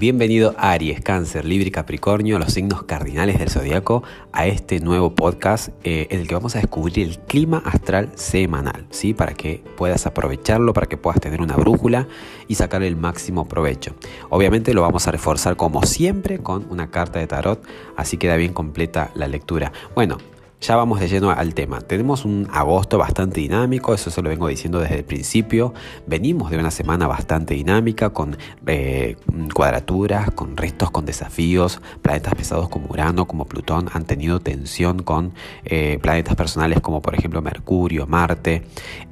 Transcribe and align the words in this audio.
Bienvenido 0.00 0.54
Aries, 0.56 1.02
Cáncer, 1.02 1.44
Libra 1.44 1.68
y 1.68 1.70
Capricornio, 1.70 2.38
los 2.38 2.54
signos 2.54 2.84
cardinales 2.84 3.38
del 3.38 3.50
zodiaco, 3.50 4.02
a 4.32 4.46
este 4.46 4.80
nuevo 4.80 5.14
podcast 5.14 5.68
eh, 5.84 6.08
en 6.08 6.20
el 6.20 6.26
que 6.26 6.34
vamos 6.34 6.56
a 6.56 6.60
descubrir 6.60 7.06
el 7.06 7.18
clima 7.18 7.58
astral 7.66 8.10
semanal, 8.14 8.86
¿sí? 8.88 9.12
Para 9.12 9.34
que 9.34 9.62
puedas 9.76 10.06
aprovecharlo, 10.06 10.72
para 10.72 10.86
que 10.86 10.96
puedas 10.96 11.20
tener 11.20 11.42
una 11.42 11.54
brújula 11.54 12.08
y 12.48 12.54
sacar 12.54 12.82
el 12.82 12.96
máximo 12.96 13.46
provecho. 13.46 13.94
Obviamente 14.30 14.72
lo 14.72 14.80
vamos 14.80 15.06
a 15.06 15.10
reforzar 15.10 15.56
como 15.56 15.82
siempre 15.82 16.38
con 16.38 16.66
una 16.70 16.90
carta 16.90 17.18
de 17.18 17.26
tarot, 17.26 17.62
así 17.94 18.16
queda 18.16 18.36
bien 18.36 18.54
completa 18.54 19.10
la 19.14 19.28
lectura. 19.28 19.70
Bueno, 19.94 20.16
ya 20.60 20.76
vamos 20.76 21.00
de 21.00 21.08
lleno 21.08 21.30
al 21.30 21.54
tema. 21.54 21.80
Tenemos 21.80 22.24
un 22.24 22.46
agosto 22.52 22.98
bastante 22.98 23.40
dinámico, 23.40 23.94
eso 23.94 24.10
se 24.10 24.20
lo 24.20 24.28
vengo 24.28 24.48
diciendo 24.48 24.78
desde 24.78 24.96
el 24.98 25.04
principio. 25.04 25.72
Venimos 26.06 26.50
de 26.50 26.58
una 26.58 26.70
semana 26.70 27.06
bastante 27.06 27.54
dinámica 27.54 28.10
con 28.10 28.36
eh, 28.66 29.16
cuadraturas, 29.54 30.30
con 30.32 30.56
restos, 30.56 30.90
con 30.90 31.06
desafíos. 31.06 31.80
Planetas 32.02 32.34
pesados 32.34 32.68
como 32.68 32.88
Urano, 32.88 33.26
como 33.26 33.46
Plutón 33.46 33.88
han 33.92 34.04
tenido 34.04 34.40
tensión 34.40 35.02
con 35.02 35.32
eh, 35.64 35.98
planetas 36.02 36.36
personales 36.36 36.80
como 36.80 37.00
por 37.00 37.14
ejemplo 37.14 37.40
Mercurio, 37.40 38.06
Marte. 38.06 38.64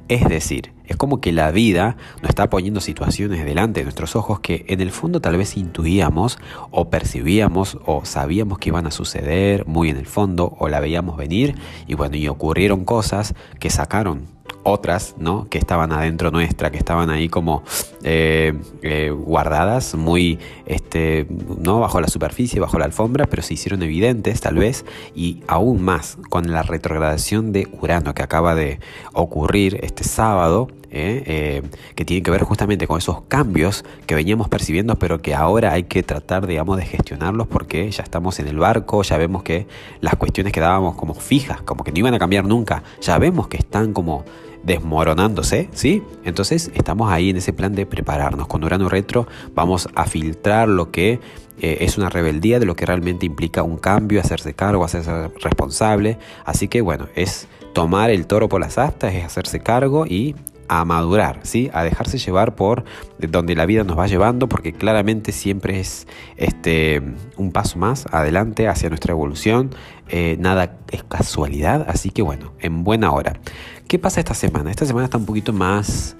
Es 0.09 0.27
decir, 0.27 0.73
es 0.85 0.97
como 0.97 1.21
que 1.21 1.31
la 1.31 1.51
vida 1.51 1.95
nos 2.23 2.29
está 2.29 2.49
poniendo 2.49 2.81
situaciones 2.81 3.45
delante 3.45 3.81
de 3.81 3.83
nuestros 3.83 4.15
ojos 4.15 4.39
que 4.39 4.65
en 4.67 4.81
el 4.81 4.89
fondo 4.89 5.21
tal 5.21 5.37
vez 5.37 5.55
intuíamos 5.55 6.39
o 6.71 6.89
percibíamos 6.89 7.77
o 7.85 8.03
sabíamos 8.05 8.57
que 8.57 8.69
iban 8.69 8.87
a 8.87 8.91
suceder 8.91 9.67
muy 9.67 9.91
en 9.91 9.97
el 9.97 10.07
fondo 10.07 10.55
o 10.57 10.67
la 10.67 10.79
veíamos 10.79 11.15
venir 11.15 11.53
y 11.85 11.93
bueno, 11.93 12.17
y 12.17 12.27
ocurrieron 12.27 12.85
cosas 12.85 13.35
que 13.59 13.69
sacaron 13.69 14.38
otras, 14.63 15.15
¿no? 15.17 15.47
Que 15.49 15.57
estaban 15.57 15.91
adentro 15.91 16.31
nuestra, 16.31 16.71
que 16.71 16.77
estaban 16.77 17.09
ahí 17.09 17.29
como 17.29 17.63
eh, 18.03 18.53
eh, 18.81 19.09
guardadas, 19.11 19.95
muy, 19.95 20.39
este, 20.65 21.27
¿no? 21.57 21.79
Bajo 21.79 22.01
la 22.01 22.07
superficie, 22.07 22.59
bajo 22.59 22.77
la 22.77 22.85
alfombra, 22.85 23.25
pero 23.25 23.41
se 23.41 23.53
hicieron 23.53 23.81
evidentes 23.83 24.41
tal 24.41 24.55
vez 24.55 24.85
y 25.15 25.41
aún 25.47 25.81
más 25.81 26.17
con 26.29 26.51
la 26.51 26.63
retrogradación 26.63 27.51
de 27.51 27.67
Urano 27.81 28.13
que 28.13 28.23
acaba 28.23 28.55
de 28.55 28.79
ocurrir 29.13 29.79
este 29.83 30.03
sábado. 30.03 30.67
¿Eh? 30.91 31.61
que 31.95 32.05
tiene 32.05 32.23
que 32.23 32.31
ver 32.31 32.43
justamente 32.43 32.87
con 32.87 32.97
esos 32.97 33.21
cambios 33.27 33.85
que 34.05 34.15
veníamos 34.15 34.49
percibiendo, 34.49 34.95
pero 34.95 35.21
que 35.21 35.35
ahora 35.35 35.73
hay 35.73 35.83
que 35.83 36.03
tratar, 36.03 36.47
digamos, 36.47 36.77
de 36.77 36.85
gestionarlos 36.85 37.47
porque 37.47 37.89
ya 37.91 38.03
estamos 38.03 38.39
en 38.39 38.47
el 38.47 38.57
barco, 38.57 39.03
ya 39.03 39.17
vemos 39.17 39.43
que 39.43 39.67
las 40.01 40.15
cuestiones 40.15 40.53
quedábamos 40.53 40.95
como 40.95 41.13
fijas, 41.13 41.61
como 41.61 41.83
que 41.83 41.91
no 41.91 41.99
iban 41.99 42.13
a 42.13 42.19
cambiar 42.19 42.45
nunca, 42.45 42.83
ya 43.01 43.17
vemos 43.17 43.47
que 43.47 43.57
están 43.57 43.93
como 43.93 44.23
desmoronándose, 44.63 45.69
¿sí? 45.73 46.03
Entonces 46.23 46.71
estamos 46.73 47.11
ahí 47.11 47.29
en 47.29 47.37
ese 47.37 47.53
plan 47.53 47.73
de 47.73 47.85
prepararnos. 47.85 48.47
Con 48.47 48.63
Urano 48.63 48.89
Retro 48.89 49.27
vamos 49.53 49.87
a 49.95 50.05
filtrar 50.05 50.67
lo 50.67 50.91
que 50.91 51.19
eh, 51.61 51.77
es 51.81 51.97
una 51.97 52.09
rebeldía 52.09 52.59
de 52.59 52.65
lo 52.65 52.75
que 52.75 52.85
realmente 52.85 53.25
implica 53.25 53.63
un 53.63 53.77
cambio, 53.77 54.19
hacerse 54.19 54.53
cargo, 54.53 54.83
hacerse 54.83 55.29
responsable. 55.41 56.17
Así 56.45 56.67
que 56.67 56.81
bueno, 56.81 57.07
es 57.15 57.47
tomar 57.73 58.09
el 58.09 58.27
toro 58.27 58.49
por 58.49 58.61
las 58.61 58.77
astas, 58.77 59.13
es 59.13 59.23
hacerse 59.23 59.59
cargo 59.59 60.05
y 60.05 60.35
a 60.69 60.85
madurar, 60.85 61.39
¿sí? 61.43 61.69
a 61.73 61.83
dejarse 61.83 62.17
llevar 62.17 62.55
por 62.55 62.85
donde 63.17 63.55
la 63.55 63.65
vida 63.65 63.83
nos 63.83 63.97
va 63.97 64.07
llevando, 64.07 64.47
porque 64.47 64.71
claramente 64.71 65.31
siempre 65.31 65.79
es 65.79 66.07
este, 66.37 67.01
un 67.35 67.51
paso 67.51 67.77
más 67.77 68.05
adelante 68.11 68.67
hacia 68.67 68.87
nuestra 68.87 69.11
evolución, 69.11 69.75
eh, 70.07 70.37
nada 70.39 70.77
es 70.91 71.03
casualidad, 71.03 71.85
así 71.89 72.11
que 72.11 72.21
bueno, 72.21 72.53
en 72.59 72.83
buena 72.83 73.11
hora. 73.11 73.39
¿Qué 73.87 73.99
pasa 73.99 74.19
esta 74.19 74.35
semana? 74.35 74.69
Esta 74.69 74.85
semana 74.85 75.05
está 75.05 75.17
un 75.17 75.25
poquito 75.25 75.51
más 75.51 76.15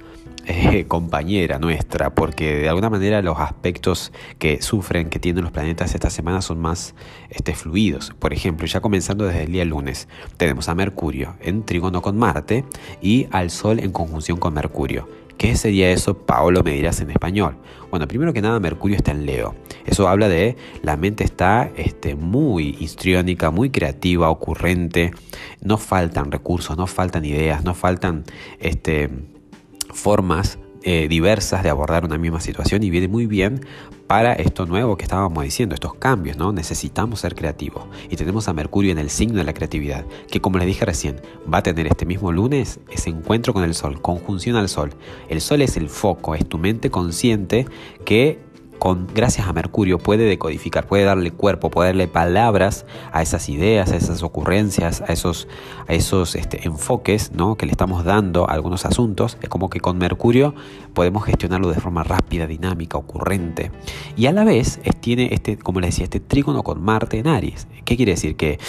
eh, 0.52 0.86
compañera 0.88 1.60
nuestra, 1.60 2.16
porque 2.16 2.56
de 2.56 2.70
alguna 2.70 2.90
manera 2.90 3.22
los 3.22 3.38
aspectos 3.38 4.12
que 4.40 4.64
sufren, 4.64 5.12
que 5.12 5.20
tienen 5.20 5.44
los 5.44 5.52
planetas 5.52 5.94
esta 5.94 6.10
semana 6.10 6.42
son 6.42 6.60
más 6.60 6.96
este, 7.30 7.54
fluidos. 7.54 8.16
Por 8.18 8.34
ejemplo, 8.34 8.66
ya 8.66 8.82
comenzando 8.82 9.26
desde 9.26 9.44
el 9.44 9.52
día 9.52 9.64
lunes, 9.64 10.08
tenemos 10.38 10.68
a 10.68 10.74
Mercurio 10.74 11.36
en 11.40 11.64
trígono 11.66 12.02
con 12.02 12.18
Marte 12.18 12.66
y 13.00 13.28
al 13.30 13.52
Sol 13.52 13.80
en 13.80 13.92
conjunción 13.92 14.40
con 14.40 14.56
Mercurio. 14.56 15.08
¿Qué 15.38 15.56
sería 15.56 15.92
eso, 15.92 16.18
Paolo, 16.18 16.64
me 16.64 16.72
dirás 16.72 17.00
en 17.00 17.12
español? 17.12 17.56
Bueno, 17.92 18.08
primero 18.08 18.34
que 18.34 18.42
nada, 18.42 18.60
Mercurio 18.60 18.98
está 18.98 19.12
en 19.12 19.28
Leo. 19.28 19.54
Eso 19.86 20.08
habla 20.08 20.30
de 20.30 20.58
la 20.82 20.98
mente 20.98 21.24
está 21.24 21.70
este, 21.78 22.16
muy 22.16 22.76
histriónica, 22.80 23.52
muy 23.52 23.70
creativa, 23.70 24.32
ocurrente. 24.32 25.12
No 25.62 25.78
faltan 25.78 26.32
recursos, 26.32 26.76
no 26.76 26.88
faltan 26.88 27.24
ideas, 27.24 27.64
no 27.64 27.76
faltan 27.76 28.24
este, 28.60 29.12
formas 29.94 30.60
eh, 30.84 31.08
diversas 31.10 31.62
de 31.62 31.70
abordar 31.70 32.06
una 32.06 32.18
misma 32.18 32.40
situación 32.40 32.84
y 32.84 32.90
viene 32.90 33.10
muy 33.10 33.26
bien 33.26 33.66
para 34.08 34.32
esto 34.34 34.66
nuevo 34.66 34.96
que 34.96 35.04
estábamos 35.04 35.44
diciendo, 35.44 35.76
estos 35.76 35.94
cambios, 35.94 36.38
¿no? 36.38 36.54
Necesitamos 36.54 37.20
ser 37.20 37.36
creativos. 37.36 37.84
Y 38.10 38.16
tenemos 38.16 38.48
a 38.48 38.54
Mercurio 38.54 38.92
en 38.92 38.98
el 38.98 39.10
signo 39.10 39.38
de 39.40 39.44
la 39.44 39.54
creatividad, 39.54 40.06
que 40.32 40.40
como 40.40 40.58
les 40.58 40.68
dije 40.68 40.86
recién, 40.86 41.22
va 41.54 41.60
a 41.60 41.64
tener 41.64 41.86
este 41.86 42.06
mismo 42.06 42.32
lunes 42.32 42.80
ese 42.90 43.10
encuentro 43.10 43.54
con 43.54 43.66
el 43.66 43.76
Sol, 43.76 44.02
conjunción 44.02 44.56
al 44.56 44.70
Sol. 44.70 44.92
El 45.28 45.42
Sol 45.42 45.62
es 45.62 45.76
el 45.76 45.90
foco, 45.90 46.34
es 46.34 46.48
tu 46.48 46.58
mente 46.58 46.90
consciente 46.90 47.68
que 48.06 48.40
gracias 49.14 49.48
a 49.48 49.54
Mercurio 49.54 49.98
puede 49.98 50.26
decodificar, 50.26 50.88
puede 50.88 51.04
darle 51.04 51.32
cuerpo, 51.32 51.70
puede 51.70 51.90
darle 51.90 52.08
palabras 52.08 52.86
a 53.12 53.22
esas 53.22 53.50
ideas, 53.50 53.92
a 53.92 53.96
esas 53.96 54.24
ocurrencias, 54.24 55.02
a 55.02 55.14
esos, 55.14 55.48
a 55.88 55.94
esos 55.94 56.36
este, 56.36 56.66
enfoques 56.66 57.32
¿no? 57.32 57.56
que 57.56 57.66
le 57.66 57.72
estamos 57.72 58.04
dando 58.04 58.50
a 58.50 58.54
algunos 58.54 58.86
asuntos. 58.86 59.38
Es 59.42 59.50
como 59.50 59.70
que 59.70 59.80
con 59.80 59.98
Mercurio 59.98 60.56
podemos 60.94 61.26
gestionarlo 61.26 61.70
de 61.70 61.80
forma 61.80 62.04
rápida, 62.04 62.48
dinámica, 62.48 62.98
ocurrente. 62.98 63.72
Y 64.16 64.28
a 64.28 64.32
la 64.32 64.44
vez 64.44 64.80
tiene, 65.02 65.30
este, 65.32 65.58
como 65.58 65.80
les 65.80 65.92
decía, 65.92 66.06
este 66.06 66.20
trígono 66.20 66.64
con 66.64 66.82
Marte 66.82 67.20
en 67.20 67.28
Aries. 67.28 67.68
¿Qué 67.86 67.98
quiere 67.98 68.14
decir? 68.14 68.36
Que 68.36 68.60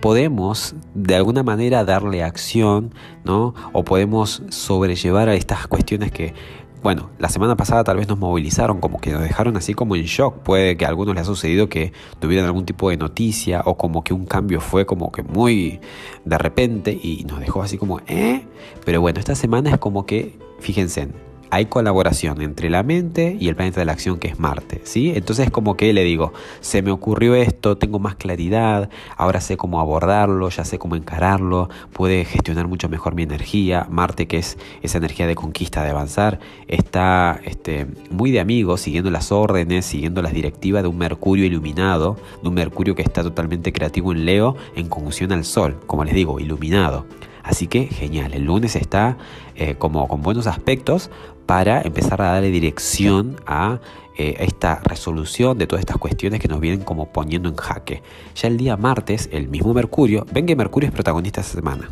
podemos 0.00 0.74
de 0.94 1.16
alguna 1.16 1.42
manera 1.42 1.84
darle 1.84 2.22
acción, 2.22 2.94
¿no? 3.24 3.54
O 3.72 3.84
podemos 3.84 4.42
sobrellevar 4.50 5.28
a 5.28 5.34
estas 5.34 5.66
cuestiones 5.66 6.12
que 6.12 6.34
bueno, 6.82 7.10
la 7.18 7.28
semana 7.28 7.56
pasada 7.56 7.84
tal 7.84 7.96
vez 7.96 8.08
nos 8.08 8.18
movilizaron, 8.18 8.80
como 8.80 9.00
que 9.00 9.12
nos 9.12 9.22
dejaron 9.22 9.56
así 9.56 9.74
como 9.74 9.96
en 9.96 10.04
shock. 10.04 10.38
Puede 10.38 10.76
que 10.76 10.84
a 10.84 10.88
algunos 10.88 11.14
les 11.14 11.22
ha 11.22 11.26
sucedido 11.26 11.68
que 11.68 11.92
tuvieran 12.20 12.46
algún 12.46 12.64
tipo 12.64 12.90
de 12.90 12.96
noticia 12.96 13.62
o 13.64 13.76
como 13.76 14.04
que 14.04 14.14
un 14.14 14.26
cambio 14.26 14.60
fue 14.60 14.86
como 14.86 15.10
que 15.10 15.22
muy 15.22 15.80
de 16.24 16.38
repente 16.38 16.92
y 16.92 17.24
nos 17.24 17.40
dejó 17.40 17.62
así 17.62 17.78
como, 17.78 18.00
¿eh? 18.06 18.44
Pero 18.84 19.00
bueno, 19.00 19.18
esta 19.18 19.34
semana 19.34 19.70
es 19.70 19.78
como 19.78 20.06
que, 20.06 20.38
fíjense, 20.60 21.08
hay 21.50 21.66
colaboración 21.66 22.42
entre 22.42 22.70
la 22.70 22.82
mente 22.82 23.36
y 23.38 23.48
el 23.48 23.56
planeta 23.56 23.80
de 23.80 23.86
la 23.86 23.92
acción 23.92 24.18
que 24.18 24.28
es 24.28 24.38
Marte, 24.38 24.80
¿sí? 24.84 25.12
Entonces 25.14 25.46
es 25.46 25.50
como 25.50 25.76
que 25.76 25.92
le 25.92 26.04
digo, 26.04 26.32
se 26.60 26.82
me 26.82 26.90
ocurrió 26.90 27.34
esto, 27.34 27.76
tengo 27.78 27.98
más 27.98 28.16
claridad, 28.16 28.90
ahora 29.16 29.40
sé 29.40 29.56
cómo 29.56 29.80
abordarlo, 29.80 30.48
ya 30.50 30.64
sé 30.64 30.78
cómo 30.78 30.96
encararlo, 30.96 31.68
puede 31.92 32.24
gestionar 32.24 32.68
mucho 32.68 32.88
mejor 32.88 33.14
mi 33.14 33.22
energía. 33.22 33.86
Marte, 33.90 34.26
que 34.26 34.38
es 34.38 34.58
esa 34.82 34.98
energía 34.98 35.26
de 35.26 35.34
conquista, 35.34 35.82
de 35.82 35.90
avanzar, 35.90 36.38
está 36.66 37.40
este, 37.44 37.86
muy 38.10 38.30
de 38.30 38.40
amigo, 38.40 38.76
siguiendo 38.76 39.10
las 39.10 39.32
órdenes, 39.32 39.86
siguiendo 39.86 40.22
las 40.22 40.32
directivas 40.32 40.82
de 40.82 40.88
un 40.88 40.98
Mercurio 40.98 41.44
iluminado, 41.44 42.16
de 42.42 42.48
un 42.48 42.54
Mercurio 42.54 42.94
que 42.94 43.02
está 43.02 43.22
totalmente 43.22 43.72
creativo 43.72 44.12
en 44.12 44.24
Leo, 44.24 44.56
en 44.76 44.88
conjunción 44.88 45.32
al 45.32 45.44
Sol, 45.44 45.78
como 45.86 46.04
les 46.04 46.14
digo, 46.14 46.40
iluminado. 46.40 47.06
Así 47.42 47.66
que 47.66 47.86
genial, 47.86 48.34
el 48.34 48.44
lunes 48.44 48.76
está 48.76 49.16
eh, 49.54 49.76
como 49.78 50.06
con 50.06 50.20
buenos 50.20 50.46
aspectos 50.46 51.10
para 51.48 51.80
empezar 51.80 52.20
a 52.20 52.32
darle 52.32 52.50
dirección 52.50 53.36
a 53.46 53.80
eh, 54.18 54.36
esta 54.40 54.80
resolución 54.84 55.56
de 55.56 55.66
todas 55.66 55.80
estas 55.80 55.96
cuestiones 55.96 56.40
que 56.40 56.48
nos 56.48 56.60
vienen 56.60 56.82
como 56.82 57.10
poniendo 57.10 57.48
en 57.48 57.56
jaque. 57.56 58.02
Ya 58.34 58.48
el 58.48 58.58
día 58.58 58.76
martes, 58.76 59.30
el 59.32 59.48
mismo 59.48 59.72
Mercurio, 59.72 60.26
ven 60.30 60.44
que 60.44 60.54
Mercurio 60.54 60.88
es 60.88 60.94
protagonista 60.94 61.40
esta 61.40 61.54
semana. 61.54 61.88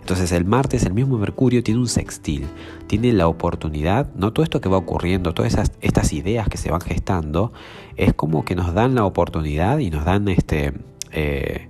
Entonces 0.00 0.32
el 0.32 0.46
martes 0.46 0.84
el 0.84 0.94
mismo 0.94 1.18
Mercurio 1.18 1.62
tiene 1.62 1.80
un 1.80 1.86
sextil, 1.86 2.46
tiene 2.86 3.12
la 3.12 3.28
oportunidad, 3.28 4.08
no 4.14 4.32
todo 4.32 4.42
esto 4.42 4.62
que 4.62 4.70
va 4.70 4.78
ocurriendo, 4.78 5.34
todas 5.34 5.54
estas 5.82 6.12
ideas 6.14 6.48
que 6.48 6.56
se 6.56 6.70
van 6.70 6.80
gestando, 6.80 7.52
es 7.98 8.14
como 8.14 8.46
que 8.46 8.54
nos 8.54 8.72
dan 8.72 8.94
la 8.94 9.04
oportunidad 9.04 9.80
y 9.80 9.90
nos 9.90 10.06
dan 10.06 10.28
este 10.28 10.72
eh, 11.12 11.68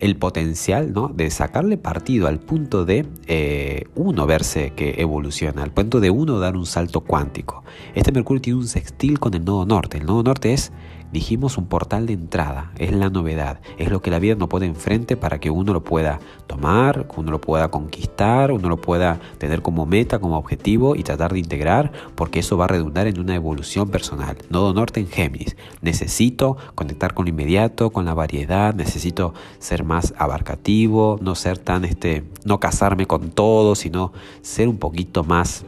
el 0.00 0.16
potencial 0.16 0.92
¿no? 0.92 1.08
de 1.08 1.30
sacarle 1.30 1.76
partido 1.76 2.28
al 2.28 2.38
punto 2.38 2.84
de 2.84 3.06
eh, 3.26 3.84
uno 3.94 4.26
verse 4.26 4.72
que 4.76 4.96
evoluciona, 4.98 5.62
al 5.62 5.72
punto 5.72 6.00
de 6.00 6.10
uno 6.10 6.38
dar 6.38 6.56
un 6.56 6.66
salto 6.66 7.00
cuántico. 7.00 7.64
Este 7.94 8.12
Mercurio 8.12 8.40
tiene 8.40 8.58
un 8.60 8.68
sextil 8.68 9.18
con 9.18 9.34
el 9.34 9.44
nodo 9.44 9.66
norte. 9.66 9.98
El 9.98 10.06
nodo 10.06 10.22
norte 10.22 10.52
es 10.52 10.72
dijimos 11.12 11.58
un 11.58 11.66
portal 11.66 12.06
de 12.06 12.12
entrada, 12.12 12.72
es 12.78 12.92
la 12.92 13.10
novedad, 13.10 13.60
es 13.78 13.90
lo 13.90 14.02
que 14.02 14.10
la 14.10 14.18
vida 14.18 14.34
nos 14.34 14.48
pone 14.48 14.66
enfrente 14.66 15.16
para 15.16 15.38
que 15.38 15.50
uno 15.50 15.72
lo 15.72 15.82
pueda 15.82 16.20
tomar, 16.46 17.06
uno 17.16 17.30
lo 17.30 17.40
pueda 17.40 17.68
conquistar, 17.68 18.52
uno 18.52 18.68
lo 18.68 18.76
pueda 18.76 19.20
tener 19.38 19.62
como 19.62 19.86
meta, 19.86 20.18
como 20.18 20.36
objetivo 20.36 20.96
y 20.96 21.02
tratar 21.02 21.32
de 21.32 21.38
integrar, 21.38 21.92
porque 22.14 22.40
eso 22.40 22.56
va 22.56 22.66
a 22.66 22.68
redundar 22.68 23.06
en 23.06 23.18
una 23.20 23.34
evolución 23.34 23.88
personal. 23.88 24.36
Nodo 24.50 24.74
norte 24.74 25.00
en 25.00 25.08
Géminis. 25.08 25.56
Necesito 25.80 26.56
conectar 26.74 27.14
con 27.14 27.24
lo 27.24 27.30
inmediato, 27.30 27.90
con 27.90 28.04
la 28.04 28.14
variedad, 28.14 28.74
necesito 28.74 29.34
ser 29.58 29.84
más 29.84 30.14
abarcativo, 30.18 31.18
no 31.20 31.34
ser 31.34 31.58
tan 31.58 31.84
este, 31.84 32.24
no 32.44 32.60
casarme 32.60 33.06
con 33.06 33.30
todo, 33.30 33.74
sino 33.74 34.12
ser 34.42 34.68
un 34.68 34.78
poquito 34.78 35.24
más 35.24 35.64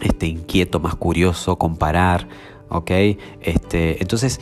este 0.00 0.26
inquieto, 0.26 0.80
más 0.80 0.94
curioso, 0.96 1.56
comparar, 1.56 2.28
¿ok? 2.68 2.90
Este, 3.40 4.02
entonces, 4.02 4.40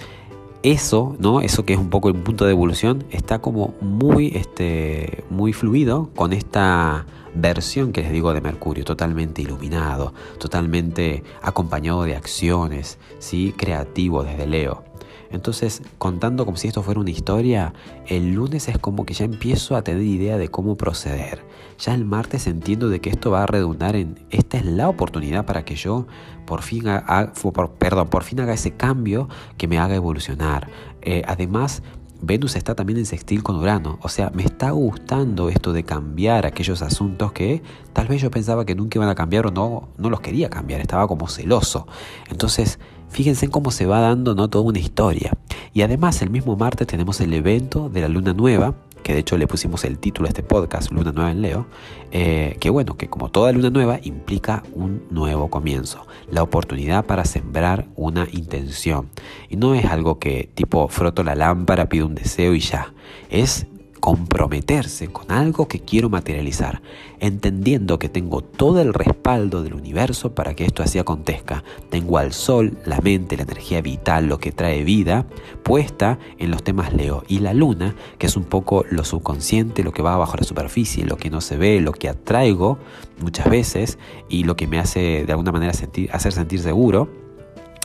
eso, 0.63 1.17
¿no? 1.19 1.41
Eso 1.41 1.65
que 1.65 1.75
es 1.75 1.79
un 1.79 1.91
poco 1.91 2.09
el 2.09 2.17
punto 2.17 2.45
de 2.45 2.53
evolución, 2.53 3.05
está 3.11 3.41
como 3.41 3.75
muy, 3.81 4.33
este, 4.35 5.25
muy 5.31 5.53
fluido 5.53 6.11
con 6.15 6.33
esta 6.33 7.07
versión 7.35 7.93
que 7.93 8.03
les 8.03 8.13
digo 8.13 8.35
de 8.35 8.41
Mercurio, 8.41 8.85
totalmente 8.85 9.43
iluminado, 9.43 10.13
totalmente 10.39 11.23
acompañado 11.43 12.03
de 12.03 12.17
acciones, 12.17 12.99
¿sí? 13.19 13.55
creativo 13.57 14.23
desde 14.25 14.47
Leo. 14.47 14.90
Entonces, 15.31 15.83
contando 15.99 16.45
como 16.45 16.57
si 16.57 16.69
esto 16.69 16.83
fuera 16.83 17.01
una 17.01 17.11
historia, 17.11 17.73
el 18.07 18.33
lunes 18.33 18.69
es 18.69 18.79
como 18.79 19.07
que 19.07 19.15
ya 19.15 19.25
empiezo 19.25 19.77
a 19.77 19.83
tener 19.83 20.03
idea 20.03 20.39
de 20.39 20.49
cómo 20.49 20.77
proceder. 20.77 21.45
Ya 21.79 21.95
el 21.95 22.05
martes 22.05 22.47
entiendo 22.47 22.89
de 22.89 23.01
que 23.01 23.11
esto 23.11 23.31
va 23.31 23.45
a 23.45 23.47
redundar 23.47 23.97
en 23.97 24.19
esta 24.31 24.59
es 24.59 24.65
la 24.67 24.89
oportunidad 24.89 25.47
para 25.47 25.65
que 25.65 25.77
yo 25.77 26.07
por 26.47 26.63
fin 26.63 26.89
haga, 26.89 27.33
perdón, 27.79 28.09
por 28.09 28.25
fin 28.25 28.41
haga 28.41 28.55
ese 28.55 28.73
cambio 28.73 29.29
que 29.57 29.69
me 29.69 29.79
haga 29.79 29.95
evolucionar. 29.95 30.69
Eh, 31.03 31.23
además, 31.27 31.83
Venus 32.23 32.55
está 32.57 32.75
también 32.75 32.99
en 32.99 33.07
sextil 33.07 33.43
con 33.43 33.57
Urano, 33.57 33.99
o 34.03 34.09
sea, 34.09 34.31
me 34.31 34.43
está 34.43 34.71
gustando 34.73 35.49
esto 35.49 35.73
de 35.73 35.85
cambiar 35.85 36.45
aquellos 36.45 36.83
asuntos 36.83 37.33
que 37.33 37.63
tal 37.93 38.09
vez 38.09 38.21
yo 38.21 38.31
pensaba 38.31 38.67
que 38.67 38.75
nunca 38.75 38.99
iban 38.99 39.09
a 39.09 39.15
cambiar 39.15 39.47
o 39.47 39.51
no, 39.51 39.89
no 39.97 40.11
los 40.11 40.21
quería 40.21 40.51
cambiar, 40.51 40.81
estaba 40.81 41.09
como 41.09 41.29
celoso. 41.29 41.87
Entonces, 42.29 42.79
fíjense 43.09 43.49
cómo 43.49 43.71
se 43.71 43.87
va 43.87 44.01
dando 44.01 44.35
¿no? 44.35 44.49
toda 44.49 44.65
una 44.65 44.79
historia. 44.79 45.33
Y 45.73 45.83
además, 45.83 46.21
el 46.21 46.31
mismo 46.31 46.57
martes 46.57 46.87
tenemos 46.87 47.21
el 47.21 47.33
evento 47.33 47.89
de 47.89 48.03
la 48.03 48.09
luna 48.09 48.35
nueva, 48.35 48.75
que 49.03 49.15
de 49.15 49.21
hecho 49.21 49.37
le 49.37 49.47
pusimos 49.47 49.85
el 49.85 49.99
título 49.99 50.27
a 50.27 50.31
este 50.31 50.43
podcast, 50.43 50.91
Luna 50.91 51.13
Nueva 51.13 51.31
en 51.31 51.43
Leo, 51.43 51.67
eh, 52.13 52.57
que 52.61 52.71
bueno, 52.71 52.97
que 52.97 53.09
como 53.09 53.31
toda 53.31 53.53
luna 53.53 53.71
nueva 53.71 54.01
implica 54.03 54.63
un 54.75 55.05
nuevo 55.11 55.49
comienzo, 55.49 56.07
la 56.31 56.43
oportunidad 56.43 57.05
para 57.07 57.25
sembrar 57.25 57.87
una 57.97 58.27
intención. 58.33 59.09
Y 59.49 59.57
no 59.57 59.75
es 59.75 59.85
algo 59.85 60.19
que 60.19 60.51
tipo 60.55 60.89
froto 60.89 61.23
la 61.23 61.35
lámpara, 61.35 61.89
pido 61.89 62.07
un 62.07 62.15
deseo 62.15 62.55
y 62.55 62.61
ya, 62.61 62.93
es 63.31 63.67
comprometerse 64.01 65.09
con 65.09 65.31
algo 65.31 65.69
que 65.69 65.81
quiero 65.81 66.09
materializar, 66.09 66.83
entendiendo 67.21 67.99
que 67.99 68.09
tengo 68.09 68.43
todo 68.43 68.81
el 68.81 68.95
respaldo 68.95 69.63
del 69.63 69.75
universo 69.75 70.35
para 70.35 70.55
que 70.55 70.65
esto 70.65 70.83
así 70.83 70.99
acontezca. 70.99 71.63
Tengo 71.91 72.19
al 72.19 72.33
sol, 72.33 72.79
la 72.85 73.01
mente, 73.01 73.37
la 73.37 73.45
energía 73.45 73.83
vital, 73.83 74.27
lo 74.27 74.39
que 74.39 74.53
trae 74.53 74.83
vida, 74.83 75.27
puesta 75.63 76.19
en 76.39 76.51
los 76.51 76.63
temas 76.63 76.93
Leo. 76.95 77.23
Y 77.29 77.41
la 77.41 77.55
luna, 77.55 77.95
que 78.19 78.27
es 78.27 78.37
un 78.37 78.45
poco 78.45 78.85
lo 78.91 79.05
subconsciente, 79.05 79.85
lo 79.85 79.93
que 79.93 80.03
va 80.03 80.17
bajo 80.17 80.37
la 80.37 80.45
superficie, 80.45 81.05
lo 81.05 81.17
que 81.17 81.31
no 81.31 81.41
se 81.41 81.57
ve, 81.57 81.81
lo 81.81 81.93
que 81.93 82.09
atraigo 82.09 82.79
muchas 83.21 83.49
veces 83.51 83.99
y 84.29 84.45
lo 84.45 84.57
que 84.57 84.67
me 84.67 84.79
hace 84.79 85.25
de 85.25 85.33
alguna 85.33 85.53
manera 85.53 85.73
sentir, 85.75 86.11
hacer 86.13 86.33
sentir 86.33 86.61
seguro 86.61 87.30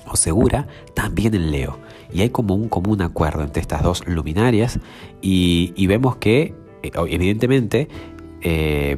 o 0.07 0.16
segura, 0.16 0.68
también 0.94 1.34
en 1.36 1.52
Leo. 1.52 1.80
Y 2.12 2.22
hay 2.22 2.30
como 2.30 2.56
un 2.56 2.69
común 2.69 3.02
acuerdo 3.02 3.44
entre 3.44 3.62
estas 3.62 3.84
dos 3.84 4.07
luminarias 4.07 4.80
y, 5.22 5.88
vemos 5.88 6.18
que, 6.18 6.54
eh, 6.84 6.92
evidentemente, 7.10 7.88
eh, 8.42 8.98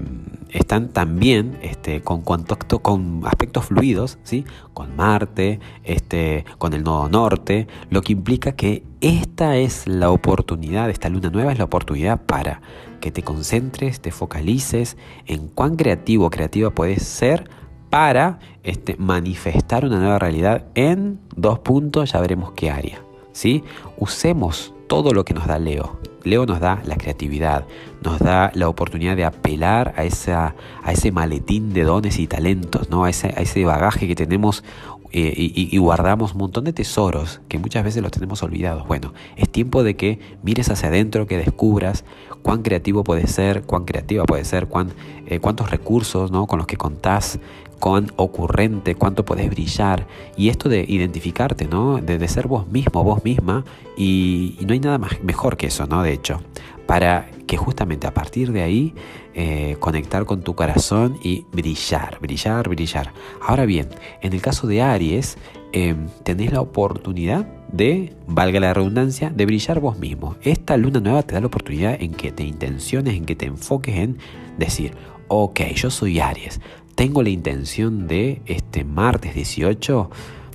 están 0.52 0.90
también 0.90 1.58
este, 1.62 2.02
con 2.02 2.22
contacto 2.22 2.80
con 2.80 3.22
aspectos 3.26 3.66
fluidos, 3.66 4.18
¿sí? 4.24 4.46
con 4.74 4.96
Marte, 4.96 5.60
este, 5.84 6.46
con 6.58 6.74
el 6.74 6.84
nodo 6.84 7.10
norte, 7.10 7.68
lo 7.90 8.02
que 8.02 8.14
implica 8.14 8.54
que 8.54 8.84
esta 9.02 9.58
es 9.58 9.88
la 9.88 10.10
oportunidad, 10.10 10.90
esta 10.90 11.10
luna 11.10 11.30
nueva 11.30 11.52
es 11.52 11.58
la 11.58 11.66
oportunidad 11.66 12.22
para 12.22 12.62
que 13.02 13.12
te 13.12 13.24
concentres, 13.24 14.00
te 14.00 14.12
focalices 14.12 14.98
en 15.26 15.48
cuán 15.48 15.76
creativo 15.76 16.26
o 16.26 16.30
creativa 16.30 16.72
puedes 16.72 17.04
ser 17.04 17.50
para 17.98 18.38
este, 18.62 18.96
manifestar 19.00 19.84
una 19.84 19.98
nueva 19.98 20.20
realidad 20.20 20.66
en 20.76 21.20
dos 21.36 21.58
puntos, 21.58 22.12
ya 22.12 22.22
veremos 22.22 22.52
qué 22.52 22.70
área. 22.70 23.02
¿sí? 23.32 23.64
Usemos 23.98 24.72
todo 24.86 25.14
lo 25.14 25.26
que 25.26 25.34
nos 25.34 25.48
da 25.48 25.58
Leo. 25.58 26.00
Leo 26.24 26.46
nos 26.46 26.60
da 26.60 26.80
la 26.86 26.96
creatividad, 26.96 27.66
nos 28.04 28.20
da 28.20 28.52
la 28.54 28.70
oportunidad 28.70 29.16
de 29.16 29.26
apelar 29.26 29.96
a, 29.98 30.04
esa, 30.04 30.54
a 30.84 30.92
ese 30.92 31.12
maletín 31.12 31.74
de 31.74 31.86
dones 31.86 32.20
y 32.20 32.28
talentos, 32.28 32.88
¿no? 32.92 33.04
a, 33.04 33.10
ese, 33.10 33.30
a 33.30 33.42
ese 33.42 33.66
bagaje 33.66 34.08
que 34.08 34.14
tenemos 34.14 34.64
eh, 35.12 35.34
y, 35.36 35.78
guardamos 35.78 36.34
un 36.34 36.40
montón 36.40 36.66
de 36.66 36.74
tesoros 36.74 37.40
que 37.48 37.58
muchas 37.58 37.84
veces 37.84 38.04
los 38.04 38.12
tenemos 38.12 38.44
olvidados. 38.44 38.86
Bueno, 38.88 39.14
es 39.38 39.50
tiempo 39.50 39.84
de 39.84 39.96
que 39.96 40.20
mires 40.44 40.70
hacia 40.70 40.90
adentro, 40.90 41.28
que 41.28 41.38
descubras 41.38 42.04
cuán 42.44 42.62
creativo 42.62 43.04
puede 43.04 43.26
ser, 43.28 43.64
cuán 43.64 43.86
creativa 43.86 44.26
puede 44.26 44.44
ser, 44.44 44.68
cuán, 44.68 44.92
eh, 45.26 45.40
cuántos 45.40 45.72
recursos 45.72 46.30
¿no? 46.30 46.46
con 46.46 46.60
los 46.60 46.68
que 46.68 46.76
contás, 46.76 47.40
cuán 47.80 48.12
ocurrente, 48.16 48.96
cuánto 48.96 49.26
podés 49.26 49.50
brillar. 49.50 50.08
Y 50.36 50.50
esto 50.50 50.70
de 50.70 50.86
identificarte, 50.88 51.68
¿no? 51.68 51.98
De, 51.98 52.28
ser 52.28 52.48
vos 52.48 52.68
mismo, 52.68 53.04
vos 53.04 53.24
misma. 53.24 53.64
Y, 53.96 54.58
no 54.66 54.74
hay 54.74 54.80
nada 54.80 54.98
más, 54.98 55.24
mejor 55.24 55.58
que 55.58 55.68
eso, 55.68 55.86
¿no? 55.88 56.04
De 56.04 56.14
hecho, 56.14 56.42
para 56.86 57.30
que 57.48 57.58
justamente 57.58 58.08
a 58.08 58.14
partir 58.14 58.52
de 58.52 58.62
ahí 58.62 58.94
eh, 59.34 59.78
conectar 59.80 60.26
con 60.26 60.42
tu 60.42 60.56
corazón 60.56 61.18
y 61.24 61.46
brillar, 61.52 62.20
brillar, 62.20 62.68
brillar. 62.68 63.14
Ahora 63.42 63.66
bien, 63.66 63.90
en 64.22 64.34
el 64.34 64.42
caso 64.42 64.68
de 64.68 64.82
Aries, 64.82 65.38
em, 65.72 66.08
tenés 66.24 66.52
la 66.52 66.62
oportunidad 66.62 67.46
de, 67.72 68.14
valga 68.26 68.60
la 68.60 68.74
redundancia, 68.74 69.30
de 69.30 69.46
brillar 69.46 69.80
vos 69.80 69.98
mismo. 69.98 70.36
Esta 70.42 70.76
luna 70.78 71.00
nueva 71.00 71.24
te 71.24 71.36
da 71.36 71.42
la 71.42 71.48
oportunidad 71.48 72.02
en 72.02 72.14
que 72.14 72.32
te 72.32 72.44
intenciones, 72.44 73.16
en 73.16 73.26
que 73.26 73.36
te 73.36 73.46
enfoques 73.46 73.96
en 73.96 74.18
decir, 74.58 74.94
ok, 75.28 75.60
yo 75.76 75.90
soy 75.90 76.20
Aries, 76.20 76.60
tengo 76.98 77.22
la 77.22 77.30
intención 77.30 78.08
de 78.08 78.42
este 78.48 78.84
martes 78.84 79.36
18, 79.36 80.10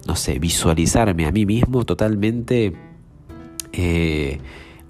no 0.08 0.16
sé, 0.16 0.40
visualizarme 0.40 1.24
a 1.24 1.30
mí 1.30 1.46
mismo 1.46 1.84
totalmente 1.84 2.72
eh, 3.72 4.40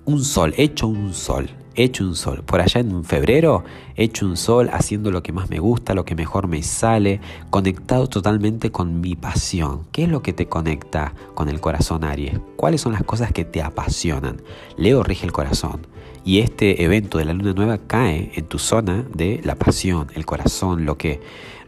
un 0.07 0.25
sol, 0.25 0.55
hecho 0.57 0.89
un 0.89 1.13
sol, 1.13 1.51
hecho 1.75 2.05
un 2.05 2.15
sol. 2.15 2.43
Por 2.43 2.63
allá 2.63 2.81
en 2.81 3.05
febrero, 3.05 3.65
hecho 3.97 4.25
un 4.25 4.39
sol, 4.39 4.71
haciendo 4.73 5.11
lo 5.11 5.23
que 5.23 5.35
más 5.35 5.51
me 5.51 5.59
gusta, 5.59 5.93
lo 5.93 6.07
que 6.07 6.15
mejor 6.15 6.49
me 6.49 6.63
sale, 6.63 7.21
conectado 7.51 8.07
totalmente 8.07 8.73
con 8.73 9.03
mi 9.03 9.15
pasión. 9.15 9.83
¿Qué 9.93 10.05
es 10.05 10.09
lo 10.09 10.23
que 10.23 10.33
te 10.33 10.49
conecta 10.49 11.13
con 11.35 11.51
el 11.51 11.61
corazón, 11.61 12.03
Aries? 12.03 12.41
¿Cuáles 12.57 12.81
son 12.81 12.95
las 12.95 13.05
cosas 13.05 13.31
que 13.31 13.45
te 13.45 13.61
apasionan? 13.61 14.41
Leo 14.79 15.03
rige 15.03 15.27
el 15.27 15.33
corazón. 15.33 15.87
Y 16.25 16.39
este 16.39 16.85
evento 16.85 17.19
de 17.19 17.25
la 17.25 17.33
luna 17.33 17.53
nueva 17.53 17.79
cae 17.79 18.31
en 18.35 18.47
tu 18.47 18.59
zona 18.59 19.05
de 19.15 19.41
la 19.45 19.57
pasión, 19.57 20.09
el 20.15 20.25
corazón, 20.25 20.87
lo 20.87 20.97
que 20.97 21.21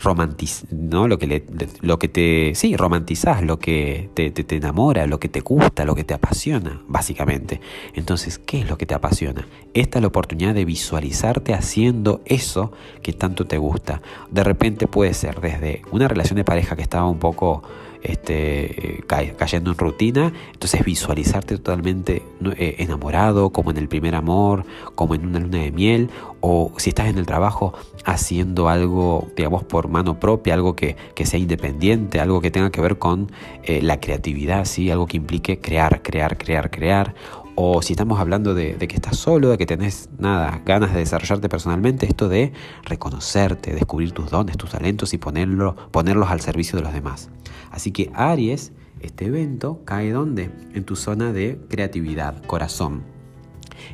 romantiz, 0.04 0.64
¿no? 0.70 1.08
Lo 1.08 1.18
que, 1.18 1.44
lo 1.80 1.98
que 1.98 2.08
te, 2.08 2.54
sí, 2.54 2.76
romantizás, 2.76 3.42
lo 3.42 3.58
que 3.58 4.10
te, 4.14 4.30
te, 4.30 4.56
enamora, 4.56 5.06
lo 5.06 5.18
que 5.18 5.28
te 5.28 5.40
gusta, 5.40 5.84
lo 5.84 5.94
que 5.94 6.04
te 6.04 6.14
apasiona, 6.14 6.82
básicamente. 6.86 7.60
Entonces, 7.94 8.38
¿qué 8.38 8.60
es 8.60 8.68
lo 8.68 8.78
que 8.78 8.86
te 8.86 8.94
apasiona? 8.94 9.48
Esta 9.72 9.98
es 9.98 10.02
la 10.02 10.08
oportunidad 10.08 10.54
de 10.54 10.64
visualizarte 10.64 11.54
haciendo 11.54 12.20
eso 12.26 12.70
que 13.02 13.12
tanto 13.12 13.46
te 13.46 13.58
gusta. 13.58 14.02
De 14.30 14.44
repente 14.44 14.86
puede 14.86 15.14
ser 15.14 15.40
desde 15.40 15.82
una 15.90 16.06
relación 16.06 16.36
de 16.36 16.44
pareja 16.44 16.76
que 16.76 16.82
estaba 16.82 17.08
un 17.08 17.18
poco 17.18 17.62
este, 18.04 19.02
cayendo 19.36 19.70
en 19.70 19.78
rutina, 19.78 20.32
entonces 20.52 20.84
visualizarte 20.84 21.56
totalmente 21.56 22.22
eh, 22.56 22.76
enamorado, 22.78 23.50
como 23.50 23.70
en 23.70 23.78
el 23.78 23.88
primer 23.88 24.14
amor, 24.14 24.64
como 24.94 25.14
en 25.14 25.26
una 25.26 25.40
luna 25.40 25.58
de 25.58 25.72
miel, 25.72 26.10
o 26.40 26.70
si 26.76 26.90
estás 26.90 27.08
en 27.08 27.16
el 27.16 27.24
trabajo 27.24 27.72
haciendo 28.04 28.68
algo, 28.68 29.28
digamos, 29.34 29.64
por 29.64 29.88
mano 29.88 30.20
propia, 30.20 30.52
algo 30.52 30.76
que, 30.76 30.96
sea 31.24 31.40
independiente, 31.40 32.20
algo 32.20 32.42
que 32.42 32.50
tenga 32.50 32.70
que 32.70 32.82
ver 32.82 32.98
con 32.98 33.32
eh, 33.62 33.80
la 33.82 33.98
creatividad, 33.98 34.66
¿sí? 34.66 34.90
algo 34.90 35.06
que 35.06 35.16
implique 35.16 35.58
crear, 35.58 36.02
crear, 36.02 36.36
crear, 36.36 36.70
crear, 36.70 37.14
o 37.56 37.82
si 37.82 37.92
estamos 37.92 38.18
hablando 38.18 38.54
de, 38.54 38.76
que 38.76 38.94
estás 38.94 39.16
solo, 39.16 39.50
de 39.50 39.58
que 39.58 39.66
tenés 39.66 40.08
nada, 40.18 40.62
ganas 40.64 40.92
de 40.92 41.00
desarrollarte 41.00 41.48
personalmente, 41.48 42.06
esto 42.06 42.28
de 42.28 42.52
reconocerte, 42.82 43.74
descubrir 43.74 44.12
tus 44.12 44.30
dones, 44.30 44.56
tus 44.56 44.70
talentos 44.70 45.14
y 45.14 45.18
ponerlo, 45.18 45.76
ponerlos 45.90 46.30
al 46.30 46.40
servicio 46.40 46.78
de 46.78 46.84
los 46.84 46.92
demás. 46.92 47.30
Así 47.70 47.92
que 47.92 48.10
Aries, 48.14 48.72
este 49.00 49.26
evento 49.26 49.82
cae 49.84 50.10
donde? 50.10 50.50
En 50.74 50.84
tu 50.84 50.96
zona 50.96 51.32
de 51.32 51.60
creatividad, 51.68 52.42
corazón. 52.44 53.02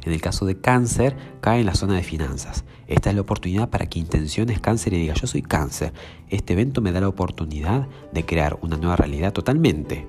En 0.05 0.12
el 0.12 0.21
caso 0.21 0.47
de 0.47 0.61
cáncer, 0.61 1.17
cae 1.40 1.61
en 1.61 1.67
la 1.67 1.75
zona 1.75 1.97
de 1.97 2.02
finanzas. 2.02 2.64
Esta 2.87 3.11
es 3.11 3.17
la 3.17 3.23
oportunidad 3.23 3.71
para 3.71 3.87
que 3.87 3.99
intenciones 3.99 4.61
cáncer 4.61 4.93
y 4.95 4.99
digas, 4.99 5.21
yo 5.21 5.26
soy 5.26 5.43
cáncer. 5.43 5.93
Este 6.29 6.55
evento 6.55 6.81
me 6.81 6.93
da 6.93 7.00
la 7.00 7.09
oportunidad 7.09 7.88
de 8.12 8.25
crear 8.25 8.59
una 8.62 8.76
nueva 8.76 8.97
realidad 8.97 9.33
totalmente 9.33 10.07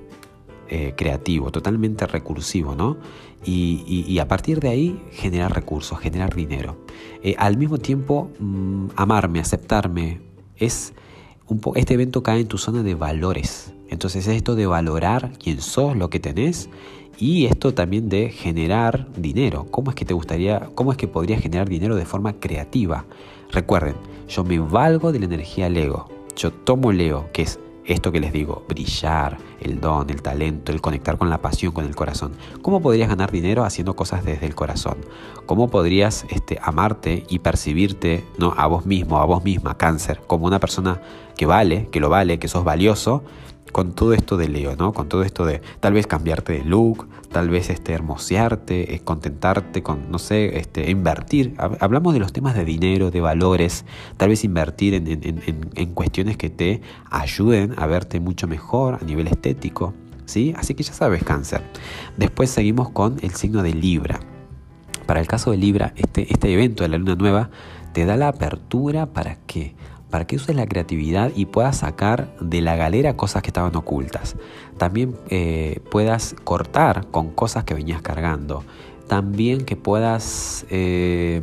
eh, 0.74 0.94
creativo, 0.96 1.52
totalmente 1.52 2.08
recursivo, 2.08 2.76
¿no? 2.76 2.96
Y, 3.44 4.18
a 4.20 4.28
partir 4.30 4.62
de 4.62 4.70
ahí 4.70 5.02
generar 5.12 5.54
recursos, 5.54 6.00
generar 6.00 6.34
dinero. 6.34 6.78
Eh, 7.24 7.36
al 7.38 7.58
mismo 7.58 7.78
tiempo, 7.78 8.32
mm, 8.40 8.92
amarme, 8.96 9.42
aceptarme, 9.42 10.22
es 10.56 10.94
un 11.48 11.60
este 11.76 11.96
evento 11.96 12.24
cae 12.24 12.40
en 12.40 12.48
tu 12.48 12.58
zona 12.58 12.84
de 12.84 12.96
valores. 12.96 13.74
Entonces 13.90 14.26
es 14.28 14.38
esto 14.38 14.56
de 14.56 14.66
valorar 14.66 15.34
quién 15.44 15.60
sos, 15.60 15.98
lo 15.98 16.10
que 16.10 16.22
tenés 16.22 16.70
y 17.18 17.48
esto 17.48 17.74
también 17.74 18.08
de 18.08 18.30
generar 18.30 19.08
dinero. 19.18 19.66
¿Cómo 19.72 19.92
es 19.92 19.96
que 19.96 20.06
te 20.06 20.14
gustaría, 20.14 20.70
cómo 20.74 20.94
es 20.94 20.98
que 20.98 21.10
podrías 21.10 21.42
generar 21.42 21.68
dinero 21.68 21.98
de 21.98 22.06
forma 22.06 22.40
creativa? 22.40 23.06
Recuerden, 23.52 23.96
yo 24.30 24.46
me 24.46 24.58
valgo 24.60 25.12
de 25.12 25.20
la 25.20 25.26
energía 25.26 25.70
Lego. 25.70 26.08
Yo 26.38 26.52
tomo 26.52 26.94
Leo, 26.94 27.30
que 27.34 27.42
es 27.42 27.60
esto 27.86 28.12
que 28.12 28.20
les 28.20 28.32
digo, 28.32 28.64
brillar, 28.68 29.38
el 29.60 29.80
don, 29.80 30.10
el 30.10 30.22
talento, 30.22 30.72
el 30.72 30.82
conectar 30.82 31.18
con 31.18 31.30
la 31.30 31.42
pasión, 31.42 31.74
con 31.74 31.86
el 31.86 31.96
corazón. 31.96 32.34
¿Cómo 32.62 32.82
podrías 32.82 33.10
ganar 33.10 33.32
dinero 33.32 33.64
haciendo 33.64 33.96
cosas 33.96 34.24
desde 34.24 34.46
el 34.46 34.56
corazón? 34.56 34.98
¿Cómo 35.46 35.70
podrías 35.70 36.26
este, 36.30 36.60
amarte 36.62 37.26
y 37.30 37.40
percibirte 37.40 38.24
¿no? 38.38 38.54
a 38.58 38.68
vos 38.68 38.86
mismo, 38.86 39.20
a 39.20 39.26
vos 39.26 39.44
misma, 39.44 39.78
cáncer, 39.78 40.22
como 40.28 40.46
una 40.46 40.60
persona 40.60 41.02
que 41.36 41.46
vale, 41.46 41.88
que 41.92 42.00
lo 42.00 42.10
vale, 42.10 42.40
que 42.40 42.48
sos 42.48 42.64
valioso 42.64 43.24
con 43.72 43.94
todo 43.94 44.14
esto 44.14 44.38
de 44.38 44.50
Leo, 44.50 44.76
¿no? 44.76 44.94
Con 44.94 45.10
todo 45.10 45.24
esto 45.24 45.46
de 45.46 45.62
tal 45.80 45.94
vez 45.94 46.08
cambiarte 46.08 46.54
de 46.54 46.66
look, 46.66 47.08
tal 47.32 47.50
vez 47.50 47.70
este, 47.70 47.94
hermosearte, 47.94 48.96
eh, 48.96 49.00
contentarte 49.00 49.82
con, 49.82 50.12
no 50.12 50.20
sé, 50.20 50.58
este, 50.58 50.90
invertir. 50.90 51.56
Hablamos 51.58 52.14
de 52.14 52.20
los 52.20 52.34
temas 52.34 52.56
de 52.56 52.66
dinero, 52.66 53.12
de 53.12 53.22
valores, 53.22 53.86
tal 54.18 54.30
vez 54.30 54.44
invertir 54.44 54.94
en, 54.94 55.94
cuestiones 55.94 56.38
que 56.38 56.50
te 56.50 56.82
ayuden 57.10 57.74
a 57.78 57.86
verte 57.86 58.20
mucho 58.20 58.48
mejor 58.48 58.98
a 59.02 59.06
nivel 59.06 59.28
estético, 59.28 59.94
¿sí? 60.26 60.54
Así 60.58 60.74
que 60.74 60.84
ya 60.84 60.94
sabes, 60.94 61.24
cáncer. 61.24 61.62
Después 62.18 62.50
seguimos 62.50 62.90
con 62.90 63.18
el 63.22 63.32
signo 63.32 63.64
de 63.64 63.74
Libra. 63.74 64.20
Para 65.06 65.20
el 65.20 65.28
caso 65.28 65.52
de 65.52 65.58
Libra, 65.58 65.94
este, 65.96 66.32
este 66.32 66.54
evento 66.54 66.84
de 66.84 66.90
la 66.90 66.98
luna 66.98 67.16
nueva 67.16 67.50
te 67.94 68.06
da 68.06 68.18
la 68.18 68.30
apertura 68.30 69.08
para 69.08 69.36
que 69.46 69.76
para 70.12 70.28
que 70.28 70.36
uses 70.36 70.56
la 70.56 70.68
creatividad 70.68 71.32
y 71.36 71.46
puedas 71.48 71.78
sacar 71.78 72.36
de 72.40 72.62
la 72.62 72.76
galera 72.76 73.16
cosas 73.16 73.42
que 73.42 73.48
estaban 73.48 73.76
ocultas. 73.76 74.36
También 74.78 75.16
eh, 75.30 75.80
puedas 75.90 76.36
cortar 76.44 77.08
con 77.08 77.32
cosas 77.32 77.64
que 77.64 77.74
venías 77.74 78.02
cargando. 78.02 78.64
También 79.08 79.66
que 79.66 79.76
puedas 79.76 80.66
eh, 80.70 81.42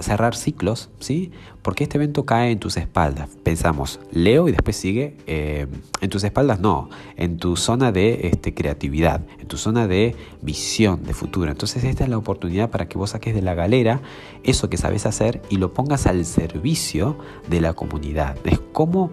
cerrar 0.00 0.34
ciclos, 0.34 0.90
¿sí? 0.98 1.30
Porque 1.62 1.84
este 1.84 1.98
evento 1.98 2.24
cae 2.24 2.50
en 2.50 2.58
tus 2.58 2.76
espaldas. 2.76 3.28
Pensamos, 3.42 4.00
leo 4.10 4.48
y 4.48 4.52
después 4.52 4.76
sigue 4.76 5.16
eh, 5.26 5.66
en 6.00 6.10
tus 6.10 6.24
espaldas, 6.24 6.60
no, 6.60 6.88
en 7.16 7.36
tu 7.36 7.56
zona 7.56 7.92
de 7.92 8.28
este, 8.28 8.54
creatividad, 8.54 9.20
en 9.38 9.46
tu 9.46 9.56
zona 9.56 9.86
de 9.86 10.16
visión 10.40 11.04
de 11.04 11.14
futuro. 11.14 11.50
Entonces 11.50 11.84
esta 11.84 12.04
es 12.04 12.10
la 12.10 12.18
oportunidad 12.18 12.70
para 12.70 12.88
que 12.88 12.98
vos 12.98 13.10
saques 13.10 13.34
de 13.34 13.42
la 13.42 13.54
galera 13.54 14.00
eso 14.42 14.68
que 14.70 14.76
sabes 14.76 15.06
hacer 15.06 15.42
y 15.50 15.56
lo 15.56 15.72
pongas 15.72 16.06
al 16.06 16.24
servicio 16.24 17.16
de 17.48 17.60
la 17.60 17.74
comunidad. 17.74 18.36
Es 18.44 18.60
como 18.72 19.10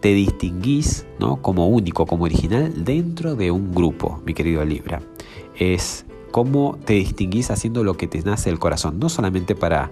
te 0.00 0.08
distinguís 0.14 1.06
¿no? 1.18 1.42
como 1.42 1.68
único, 1.68 2.06
como 2.06 2.24
original 2.24 2.84
dentro 2.84 3.34
de 3.34 3.50
un 3.50 3.74
grupo, 3.74 4.20
mi 4.24 4.34
querido 4.34 4.64
Libra. 4.64 5.02
Es 5.58 6.04
cómo 6.36 6.78
te 6.84 6.92
distinguís 6.92 7.50
haciendo 7.50 7.82
lo 7.82 7.96
que 7.96 8.08
te 8.08 8.20
nace 8.20 8.50
el 8.50 8.58
corazón, 8.58 8.98
no 8.98 9.08
solamente 9.08 9.54
para 9.54 9.90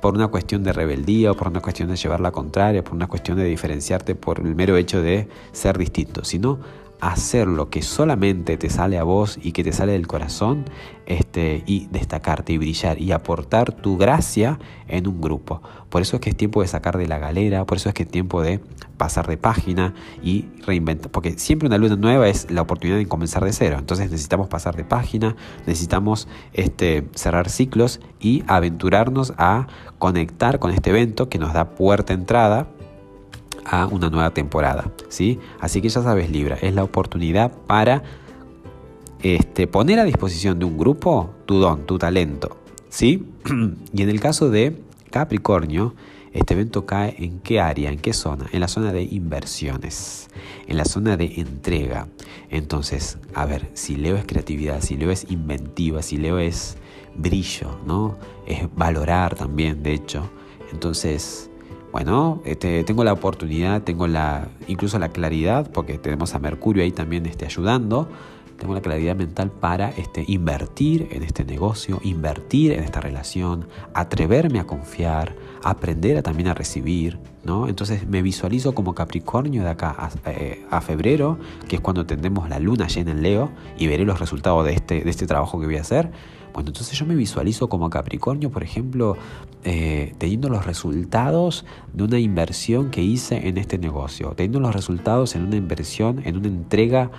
por 0.00 0.14
una 0.14 0.28
cuestión 0.28 0.62
de 0.62 0.72
rebeldía 0.72 1.32
o 1.32 1.34
por 1.34 1.48
una 1.48 1.58
cuestión 1.58 1.88
de 1.88 1.96
llevar 1.96 2.20
la 2.20 2.30
contraria, 2.30 2.84
por 2.84 2.94
una 2.94 3.08
cuestión 3.08 3.38
de 3.38 3.44
diferenciarte 3.46 4.14
por 4.14 4.38
el 4.38 4.54
mero 4.54 4.76
hecho 4.76 5.02
de 5.02 5.26
ser 5.50 5.76
distinto, 5.76 6.22
sino 6.22 6.60
hacer 7.10 7.46
lo 7.46 7.68
que 7.68 7.82
solamente 7.82 8.56
te 8.56 8.70
sale 8.70 8.98
a 8.98 9.02
vos 9.02 9.38
y 9.42 9.52
que 9.52 9.62
te 9.62 9.72
sale 9.72 9.92
del 9.92 10.06
corazón 10.06 10.64
este, 11.06 11.62
y 11.66 11.86
destacarte 11.90 12.54
y 12.54 12.58
brillar 12.58 13.00
y 13.00 13.12
aportar 13.12 13.72
tu 13.72 13.98
gracia 13.98 14.58
en 14.88 15.06
un 15.06 15.20
grupo. 15.20 15.60
Por 15.90 16.00
eso 16.00 16.16
es 16.16 16.22
que 16.22 16.30
es 16.30 16.36
tiempo 16.36 16.62
de 16.62 16.68
sacar 16.68 16.96
de 16.96 17.06
la 17.06 17.18
galera, 17.18 17.66
por 17.66 17.76
eso 17.76 17.90
es 17.90 17.94
que 17.94 18.04
es 18.04 18.08
tiempo 18.08 18.40
de 18.40 18.60
pasar 18.96 19.26
de 19.26 19.36
página 19.36 19.92
y 20.22 20.46
reinventar, 20.66 21.10
porque 21.10 21.38
siempre 21.38 21.68
una 21.68 21.78
luna 21.78 21.96
nueva 21.96 22.28
es 22.28 22.50
la 22.50 22.62
oportunidad 22.62 22.96
de 22.96 23.06
comenzar 23.06 23.44
de 23.44 23.52
cero, 23.52 23.76
entonces 23.78 24.10
necesitamos 24.10 24.48
pasar 24.48 24.76
de 24.76 24.84
página, 24.84 25.36
necesitamos 25.66 26.26
este, 26.52 27.06
cerrar 27.14 27.50
ciclos 27.50 28.00
y 28.18 28.44
aventurarnos 28.46 29.34
a 29.36 29.66
conectar 29.98 30.58
con 30.58 30.70
este 30.70 30.90
evento 30.90 31.28
que 31.28 31.38
nos 31.38 31.52
da 31.52 31.70
puerta 31.70 32.12
entrada 32.12 32.68
a 33.64 33.86
una 33.86 34.10
nueva 34.10 34.30
temporada. 34.30 34.90
¿sí? 35.08 35.38
Así 35.60 35.80
que 35.80 35.88
ya 35.88 36.02
sabes, 36.02 36.30
Libra, 36.30 36.56
es 36.60 36.74
la 36.74 36.84
oportunidad 36.84 37.52
para 37.66 38.02
este, 39.22 39.66
poner 39.66 39.98
a 39.98 40.04
disposición 40.04 40.58
de 40.58 40.64
un 40.64 40.76
grupo 40.76 41.30
tu 41.46 41.58
don, 41.58 41.86
tu 41.86 41.98
talento. 41.98 42.56
¿sí? 42.88 43.26
y 43.92 44.02
en 44.02 44.08
el 44.08 44.20
caso 44.20 44.50
de 44.50 44.80
Capricornio, 45.10 45.94
este 46.34 46.54
evento 46.54 46.84
cae 46.84 47.14
en 47.18 47.38
qué 47.38 47.60
área, 47.60 47.92
en 47.92 48.00
qué 48.00 48.12
zona? 48.12 48.46
En 48.50 48.58
la 48.58 48.66
zona 48.66 48.92
de 48.92 49.04
inversiones, 49.04 50.28
en 50.66 50.76
la 50.76 50.84
zona 50.84 51.16
de 51.16 51.26
entrega. 51.36 52.08
Entonces, 52.50 53.18
a 53.34 53.46
ver, 53.46 53.70
si 53.74 53.94
Leo 53.94 54.16
es 54.16 54.24
creatividad, 54.26 54.80
si 54.80 54.96
Leo 54.96 55.12
es 55.12 55.30
inventiva, 55.30 56.02
si 56.02 56.16
Leo 56.16 56.40
es 56.40 56.76
brillo, 57.14 57.78
¿no? 57.86 58.18
Es 58.48 58.66
valorar 58.74 59.36
también, 59.36 59.84
de 59.84 59.94
hecho. 59.94 60.28
Entonces, 60.72 61.50
bueno, 61.94 62.42
este, 62.44 62.82
tengo 62.82 63.04
la 63.04 63.12
oportunidad, 63.12 63.82
tengo 63.82 64.08
la, 64.08 64.48
incluso 64.66 64.98
la 64.98 65.10
claridad, 65.10 65.70
porque 65.70 65.96
tenemos 65.96 66.34
a 66.34 66.40
Mercurio 66.40 66.82
ahí 66.82 66.90
también 66.90 67.24
este, 67.24 67.46
ayudando, 67.46 68.08
tengo 68.58 68.74
la 68.74 68.80
claridad 68.80 69.16
mental 69.16 69.50
para 69.50 69.90
este, 69.90 70.24
invertir 70.26 71.08
en 71.10 71.22
este 71.22 71.44
negocio, 71.44 72.00
invertir 72.02 72.72
en 72.72 72.84
esta 72.84 73.00
relación, 73.00 73.68
atreverme 73.94 74.60
a 74.60 74.64
confiar, 74.64 75.34
aprender 75.62 76.18
a, 76.18 76.22
también 76.22 76.48
a 76.48 76.54
recibir, 76.54 77.18
¿no? 77.44 77.68
Entonces 77.68 78.06
me 78.06 78.22
visualizo 78.22 78.74
como 78.74 78.94
Capricornio 78.94 79.62
de 79.62 79.70
acá 79.70 79.94
a, 79.98 80.10
eh, 80.30 80.64
febrero, 80.80 81.38
que 81.68 81.76
es 81.76 81.82
cuando 81.82 82.06
tendremos 82.06 82.48
la 82.48 82.58
luna 82.58 82.86
llena 82.86 83.12
en 83.12 83.22
Leo, 83.22 83.50
y 83.78 83.86
veré 83.86 84.04
los 84.04 84.20
resultados 84.20 84.64
de 84.64 84.74
este, 84.74 85.00
de 85.02 85.10
este 85.10 85.26
trabajo 85.26 85.60
que 85.60 85.66
voy 85.66 85.76
a 85.76 85.82
hacer 85.82 86.10
bueno, 86.54 86.68
entonces 86.68 86.96
yo 86.96 87.04
me 87.04 87.16
visualizo 87.16 87.68
como 87.68 87.90
Capricornio, 87.90 88.48
por 88.48 88.62
ejemplo, 88.62 89.16
eh, 89.64 90.14
teniendo 90.18 90.48
los 90.48 90.64
resultados 90.64 91.64
de 91.92 92.04
una 92.04 92.20
inversión 92.20 92.90
que 92.90 93.02
hice 93.02 93.48
en 93.48 93.58
este 93.58 93.76
negocio, 93.76 94.34
teniendo 94.36 94.60
los 94.60 94.72
resultados 94.72 95.34
en 95.34 95.42
una 95.42 95.56
inversión, 95.56 96.22
en 96.24 96.36
una 96.36 96.46
entrega 96.46 97.10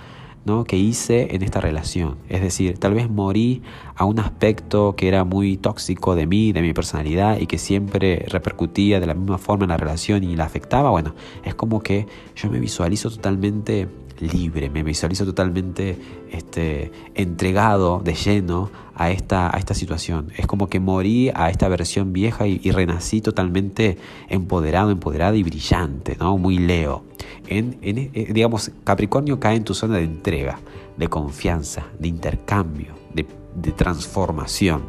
¿no? 0.46 0.64
que 0.64 0.76
hice 0.76 1.34
en 1.34 1.42
esta 1.42 1.60
relación. 1.60 2.16
Es 2.28 2.40
decir, 2.40 2.78
tal 2.78 2.94
vez 2.94 3.10
morí 3.10 3.62
a 3.96 4.04
un 4.04 4.18
aspecto 4.20 4.94
que 4.96 5.08
era 5.08 5.24
muy 5.24 5.56
tóxico 5.56 6.14
de 6.14 6.26
mí, 6.26 6.52
de 6.52 6.62
mi 6.62 6.72
personalidad 6.72 7.38
y 7.38 7.46
que 7.46 7.58
siempre 7.58 8.24
repercutía 8.28 9.00
de 9.00 9.06
la 9.06 9.14
misma 9.14 9.38
forma 9.38 9.64
en 9.64 9.70
la 9.70 9.76
relación 9.76 10.24
y 10.24 10.36
la 10.36 10.44
afectaba. 10.44 10.90
Bueno, 10.90 11.14
es 11.44 11.54
como 11.54 11.82
que 11.82 12.06
yo 12.36 12.50
me 12.50 12.60
visualizo 12.60 13.10
totalmente 13.10 13.88
libre, 14.20 14.70
me 14.70 14.82
visualizo 14.82 15.24
totalmente 15.24 15.98
este, 16.30 16.90
entregado 17.14 18.00
de 18.04 18.14
lleno 18.14 18.70
a 18.94 19.10
esta, 19.10 19.54
a 19.54 19.58
esta 19.58 19.74
situación. 19.74 20.32
Es 20.36 20.46
como 20.46 20.68
que 20.68 20.80
morí 20.80 21.30
a 21.34 21.50
esta 21.50 21.68
versión 21.68 22.12
vieja 22.12 22.46
y, 22.46 22.58
renací 22.70 23.20
totalmente 23.20 23.98
empoderado, 24.28 24.90
empoderada 24.90 25.36
y 25.36 25.42
brillante, 25.42 26.16
¿no? 26.18 26.38
muy 26.38 26.58
leo. 26.58 27.04
En, 27.46 27.78
eh, 27.82 28.32
digamos, 28.32 28.70
Capricornio 28.84 29.38
cae 29.38 29.56
en 29.56 29.64
tu 29.64 29.74
zona 29.74 29.96
de 29.96 30.04
entrega, 30.04 30.58
de 30.96 31.08
confianza, 31.08 31.86
de 31.98 32.08
intercambio, 32.08 32.94
de, 33.14 33.26
de 33.54 33.72
transformación. 33.72 34.82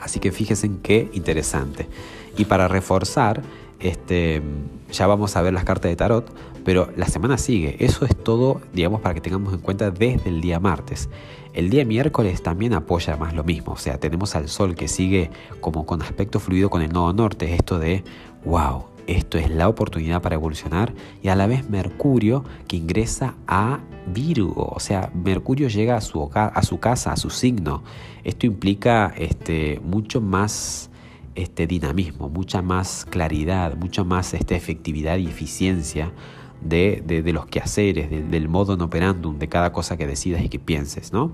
Así 0.00 0.20
que 0.20 0.32
fíjense 0.32 0.66
en 0.66 0.78
qué 0.78 1.10
interesante. 1.14 1.88
Y 2.36 2.44
para 2.44 2.68
reforzar, 2.68 3.42
este, 3.84 4.42
ya 4.90 5.06
vamos 5.06 5.36
a 5.36 5.42
ver 5.42 5.52
las 5.52 5.64
cartas 5.64 5.90
de 5.90 5.96
tarot, 5.96 6.34
pero 6.64 6.90
la 6.96 7.06
semana 7.06 7.38
sigue. 7.38 7.76
Eso 7.78 8.06
es 8.06 8.16
todo, 8.16 8.60
digamos, 8.72 9.00
para 9.00 9.14
que 9.14 9.20
tengamos 9.20 9.52
en 9.52 9.60
cuenta 9.60 9.90
desde 9.90 10.28
el 10.28 10.40
día 10.40 10.58
martes. 10.58 11.10
El 11.52 11.70
día 11.70 11.84
miércoles 11.84 12.42
también 12.42 12.72
apoya 12.72 13.16
más 13.16 13.34
lo 13.34 13.44
mismo, 13.44 13.74
o 13.74 13.76
sea, 13.76 13.98
tenemos 13.98 14.34
al 14.34 14.48
Sol 14.48 14.74
que 14.74 14.88
sigue 14.88 15.30
como 15.60 15.86
con 15.86 16.02
aspecto 16.02 16.40
fluido 16.40 16.68
con 16.68 16.82
el 16.82 16.92
nodo 16.92 17.12
norte, 17.12 17.54
esto 17.54 17.78
de, 17.78 18.02
wow, 18.44 18.86
esto 19.06 19.38
es 19.38 19.50
la 19.50 19.68
oportunidad 19.68 20.20
para 20.20 20.34
evolucionar 20.34 20.94
y 21.22 21.28
a 21.28 21.36
la 21.36 21.46
vez 21.46 21.68
Mercurio 21.68 22.44
que 22.66 22.76
ingresa 22.76 23.34
a 23.46 23.80
Virgo, 24.06 24.72
o 24.74 24.80
sea, 24.80 25.10
Mercurio 25.14 25.68
llega 25.68 25.96
a 25.96 26.00
su, 26.00 26.28
a 26.34 26.62
su 26.62 26.80
casa, 26.80 27.12
a 27.12 27.16
su 27.16 27.30
signo. 27.30 27.84
Esto 28.24 28.46
implica 28.46 29.14
este, 29.16 29.80
mucho 29.84 30.20
más 30.20 30.90
este 31.34 31.66
dinamismo, 31.66 32.28
mucha 32.28 32.62
más 32.62 33.06
claridad, 33.08 33.76
mucha 33.76 34.04
más 34.04 34.34
este, 34.34 34.54
efectividad 34.56 35.18
y 35.18 35.26
eficiencia 35.26 36.12
de, 36.60 37.22
los 37.32 37.46
quehaceres, 37.46 38.10
del 38.10 38.48
modo 38.48 38.76
no 38.76 38.86
operandum, 38.86 39.38
de 39.38 39.48
cada 39.48 39.72
cosa 39.72 39.96
que 39.96 40.06
decidas 40.06 40.42
y 40.42 40.48
que 40.48 40.58
pienses, 40.58 41.12
¿no? 41.12 41.32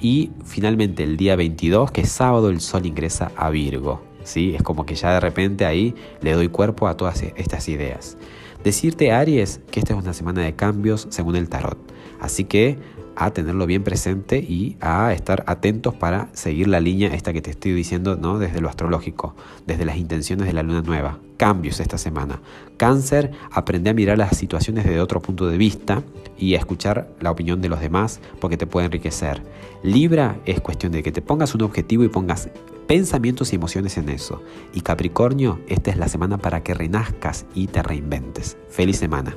Y 0.00 0.30
finalmente 0.44 1.02
el 1.02 1.16
día 1.16 1.36
22, 1.36 1.90
que 1.90 2.02
es 2.02 2.10
sábado, 2.10 2.50
el 2.50 2.60
sol 2.60 2.86
ingresa 2.86 3.32
a 3.36 3.50
Virgo, 3.50 4.02
¿sí? 4.22 4.54
Es 4.54 4.62
como 4.62 4.86
que 4.86 4.94
ya 4.94 5.12
de 5.14 5.20
repente 5.20 5.64
ahí 5.64 5.94
le 6.20 6.32
doy 6.32 6.48
cuerpo 6.48 6.88
a 6.88 6.96
todas 6.96 7.22
estas 7.22 7.68
ideas. 7.68 8.16
Decirte, 8.64 9.12
Aries, 9.12 9.60
que 9.70 9.80
esta 9.80 9.94
es 9.94 10.02
una 10.02 10.12
semana 10.12 10.42
de 10.42 10.54
cambios 10.54 11.06
según 11.10 11.36
el 11.36 11.48
tarot. 11.48 11.78
Así 12.20 12.44
que 12.44 12.78
a 13.16 13.30
tenerlo 13.32 13.66
bien 13.66 13.82
presente 13.82 14.38
y 14.38 14.76
a 14.80 15.12
estar 15.12 15.44
atentos 15.46 15.94
para 15.94 16.28
seguir 16.32 16.68
la 16.68 16.80
línea 16.80 17.14
esta 17.14 17.32
que 17.32 17.42
te 17.42 17.50
estoy 17.50 17.72
diciendo 17.72 18.16
¿no? 18.16 18.38
desde 18.38 18.60
lo 18.60 18.68
astrológico, 18.68 19.34
desde 19.66 19.84
las 19.84 19.96
intenciones 19.96 20.46
de 20.46 20.52
la 20.52 20.62
luna 20.62 20.82
nueva. 20.82 21.18
Cambios 21.36 21.80
esta 21.80 21.98
semana. 21.98 22.40
Cáncer, 22.76 23.32
aprende 23.50 23.90
a 23.90 23.94
mirar 23.94 24.18
las 24.18 24.36
situaciones 24.36 24.84
desde 24.84 25.00
otro 25.00 25.20
punto 25.20 25.46
de 25.46 25.56
vista 25.56 26.02
y 26.38 26.54
a 26.54 26.58
escuchar 26.58 27.08
la 27.20 27.30
opinión 27.30 27.60
de 27.60 27.68
los 27.68 27.80
demás 27.80 28.20
porque 28.40 28.56
te 28.56 28.66
puede 28.66 28.86
enriquecer. 28.86 29.42
Libra 29.82 30.38
es 30.44 30.60
cuestión 30.60 30.92
de 30.92 31.02
que 31.02 31.12
te 31.12 31.22
pongas 31.22 31.54
un 31.54 31.62
objetivo 31.62 32.04
y 32.04 32.08
pongas 32.08 32.48
pensamientos 32.86 33.52
y 33.52 33.56
emociones 33.56 33.96
en 33.98 34.08
eso. 34.08 34.42
Y 34.74 34.80
Capricornio, 34.80 35.60
esta 35.68 35.90
es 35.90 35.96
la 35.96 36.08
semana 36.08 36.38
para 36.38 36.62
que 36.62 36.74
renazcas 36.74 37.46
y 37.54 37.68
te 37.68 37.82
reinventes. 37.82 38.56
Feliz 38.68 38.96
semana. 38.96 39.36